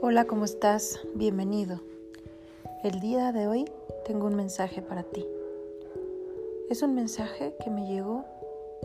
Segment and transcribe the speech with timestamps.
[0.00, 1.00] Hola, ¿cómo estás?
[1.16, 1.80] Bienvenido.
[2.84, 3.64] El día de hoy
[4.06, 5.26] tengo un mensaje para ti.
[6.70, 8.24] Es un mensaje que me llegó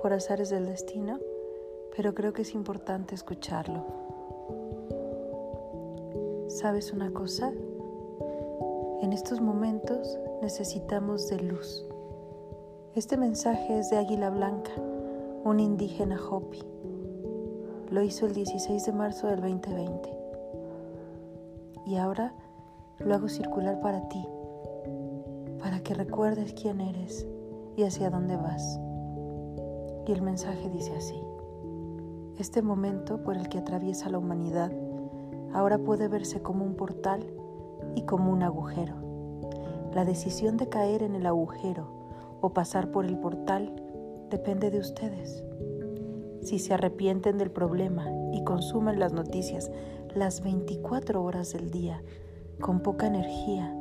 [0.01, 1.19] por azares del destino,
[1.95, 3.85] pero creo que es importante escucharlo.
[6.47, 7.53] ¿Sabes una cosa?
[9.03, 11.85] En estos momentos necesitamos de luz.
[12.95, 14.71] Este mensaje es de Águila Blanca,
[15.43, 16.63] un indígena Hopi.
[17.91, 20.22] Lo hizo el 16 de marzo del 2020
[21.85, 22.33] y ahora
[22.99, 24.25] lo hago circular para ti,
[25.59, 27.27] para que recuerdes quién eres
[27.75, 28.79] y hacia dónde vas.
[30.07, 31.21] Y el mensaje dice así,
[32.37, 34.71] este momento por el que atraviesa la humanidad
[35.53, 37.23] ahora puede verse como un portal
[37.95, 38.95] y como un agujero.
[39.93, 41.87] La decisión de caer en el agujero
[42.41, 43.75] o pasar por el portal
[44.29, 45.43] depende de ustedes.
[46.41, 49.71] Si se arrepienten del problema y consumen las noticias
[50.15, 52.01] las 24 horas del día,
[52.61, 53.73] con poca energía,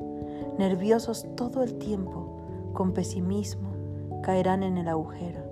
[0.58, 5.42] nerviosos todo el tiempo, con pesimismo, caerán en el agujero.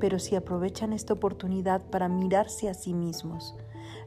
[0.00, 3.56] Pero si aprovechan esta oportunidad para mirarse a sí mismos,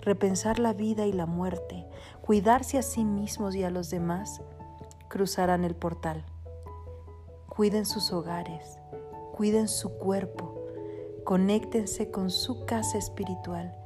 [0.01, 1.87] repensar la vida y la muerte,
[2.21, 4.41] cuidarse a sí mismos y a los demás,
[5.09, 6.25] cruzarán el portal.
[7.47, 8.77] Cuiden sus hogares,
[9.33, 10.65] cuiden su cuerpo,
[11.23, 13.80] conéctense con su casa espiritual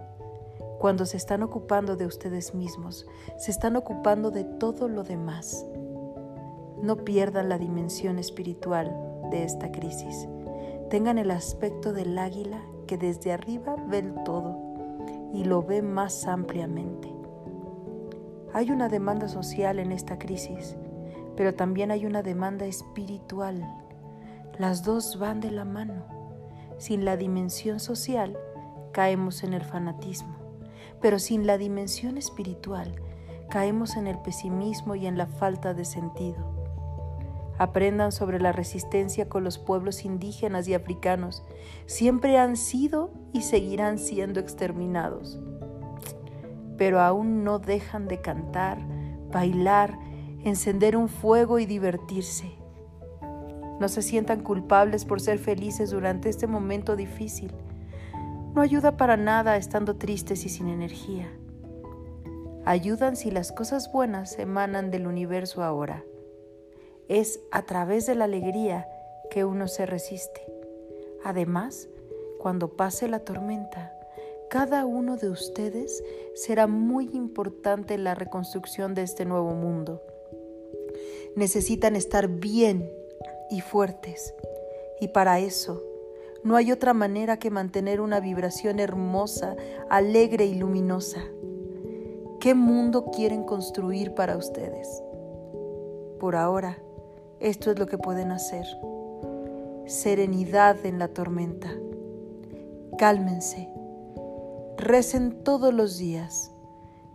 [0.86, 3.08] cuando se están ocupando de ustedes mismos,
[3.40, 5.66] se están ocupando de todo lo demás.
[6.80, 8.96] No pierdan la dimensión espiritual
[9.32, 10.28] de esta crisis.
[10.92, 14.60] Tengan el aspecto del águila que desde arriba ve el todo
[15.34, 17.12] y lo ve más ampliamente.
[18.54, 20.76] Hay una demanda social en esta crisis,
[21.36, 23.68] pero también hay una demanda espiritual.
[24.60, 26.06] Las dos van de la mano.
[26.78, 28.38] Sin la dimensión social,
[28.92, 30.35] caemos en el fanatismo
[31.06, 32.96] pero sin la dimensión espiritual
[33.52, 36.52] caemos en el pesimismo y en la falta de sentido.
[37.60, 41.44] Aprendan sobre la resistencia con los pueblos indígenas y africanos.
[41.86, 45.40] Siempre han sido y seguirán siendo exterminados.
[46.76, 48.80] Pero aún no dejan de cantar,
[49.32, 50.00] bailar,
[50.44, 52.56] encender un fuego y divertirse.
[53.80, 57.54] No se sientan culpables por ser felices durante este momento difícil
[58.56, 61.30] no ayuda para nada estando tristes y sin energía.
[62.64, 66.06] Ayudan si las cosas buenas emanan del universo ahora.
[67.10, 68.88] Es a través de la alegría
[69.30, 70.42] que uno se resiste.
[71.26, 71.90] Además,
[72.40, 73.92] cuando pase la tormenta,
[74.50, 76.02] cada uno de ustedes
[76.34, 80.02] será muy importante en la reconstrucción de este nuevo mundo.
[81.36, 82.90] Necesitan estar bien
[83.52, 84.34] y fuertes.
[85.02, 85.84] Y para eso
[86.46, 89.56] no hay otra manera que mantener una vibración hermosa,
[89.90, 91.22] alegre y luminosa.
[92.40, 94.88] ¿Qué mundo quieren construir para ustedes?
[96.20, 96.78] Por ahora,
[97.40, 98.64] esto es lo que pueden hacer.
[99.88, 101.74] Serenidad en la tormenta.
[103.00, 103.68] Cálmense.
[104.78, 106.52] Recen todos los días.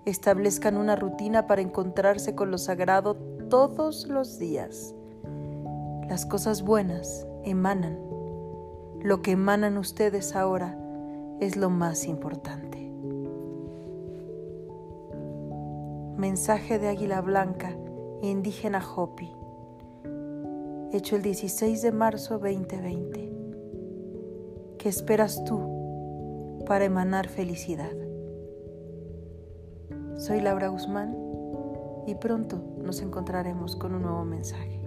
[0.07, 3.15] Establezcan una rutina para encontrarse con lo sagrado
[3.49, 4.93] todos los días.
[6.09, 8.11] Las cosas buenas emanan
[9.03, 10.78] lo que emanan ustedes ahora
[11.41, 12.78] es lo más importante.
[16.19, 17.75] Mensaje de Águila Blanca,
[18.21, 19.31] indígena Hopi,
[20.93, 23.33] hecho el 16 de marzo 2020.
[24.78, 27.93] ¿Qué esperas tú para emanar felicidad?
[30.19, 31.17] Soy Laura Guzmán
[32.06, 34.80] y pronto nos encontraremos con un nuevo mensaje.